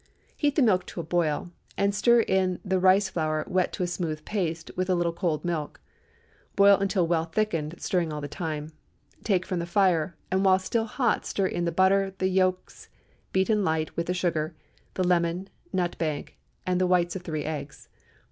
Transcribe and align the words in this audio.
Heat 0.35 0.55
the 0.55 0.63
milk 0.63 0.87
to 0.87 0.99
a 0.99 1.03
boil, 1.03 1.51
and 1.77 1.93
stir 1.93 2.21
in 2.21 2.59
the 2.65 2.79
rice 2.79 3.07
flour 3.07 3.45
wet 3.47 3.71
to 3.73 3.83
a 3.83 3.85
smooth 3.85 4.25
paste 4.25 4.71
with 4.75 4.89
a 4.89 4.95
little 4.95 5.13
cold 5.13 5.45
milk; 5.45 5.79
boil 6.55 6.75
until 6.79 7.05
well 7.05 7.25
thickened, 7.25 7.79
stirring 7.79 8.11
all 8.11 8.19
the 8.19 8.27
time. 8.27 8.71
Take 9.23 9.45
from 9.45 9.59
the 9.59 9.67
fire, 9.67 10.15
and 10.31 10.43
while 10.43 10.57
still 10.57 10.85
hot 10.85 11.23
stir 11.27 11.45
in 11.45 11.65
the 11.65 11.71
butter, 11.71 12.15
the 12.17 12.29
yolks 12.29 12.89
beaten 13.31 13.63
light 13.63 13.95
with 13.95 14.07
the 14.07 14.15
sugar, 14.15 14.55
the 14.95 15.03
lemon, 15.03 15.49
nutmeg, 15.71 16.33
and 16.65 16.81
the 16.81 16.87
whites 16.87 17.15
of 17.15 17.21
three 17.21 17.43
eggs. 17.45 17.87